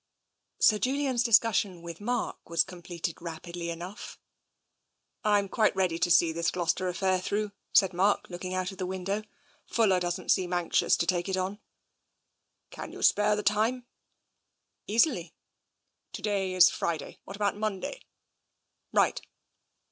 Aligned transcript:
Sir 0.57 0.79
Julian's 0.79 1.21
discussion 1.21 1.83
with 1.83 2.01
Mark 2.01 2.49
was 2.49 2.63
completed 2.63 3.21
rapidly 3.21 3.69
enough." 3.69 4.17
Tm 5.23 5.47
quite 5.47 5.75
ready 5.75 5.99
to 5.99 6.09
see 6.09 6.31
this 6.31 6.49
Gloucester 6.49 6.87
affair 6.87 7.21
through," 7.21 7.51
said 7.71 7.93
Mark, 7.93 8.25
looking 8.27 8.55
out 8.55 8.71
of 8.71 8.79
the 8.79 8.87
window." 8.87 9.21
Fuller 9.71 9.99
doesn't 9.99 10.31
seem 10.31 10.53
anxious 10.53 10.97
to 10.97 11.05
take 11.05 11.29
it 11.29 11.37
on." 11.37 11.59
Can 12.71 12.91
you 12.91 13.03
spare 13.03 13.35
the 13.35 13.43
time?" 13.43 13.85
Easily." 14.87 15.35
"To 16.13 16.23
day 16.23 16.55
is 16.55 16.67
Friday. 16.71 17.19
What 17.25 17.35
about 17.35 17.55
Monday?"" 17.55 18.01
Right." 18.91 19.21